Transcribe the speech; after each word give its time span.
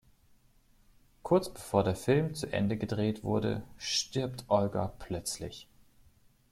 Kurz 1.21 1.53
bevor 1.53 1.83
der 1.83 1.95
Film 1.95 2.33
zu 2.33 2.51
Ende 2.51 2.75
gedreht 2.75 3.23
wurde, 3.23 3.61
stirbt 3.77 4.45
Olga 4.47 4.91
plötzlich. 4.97 5.67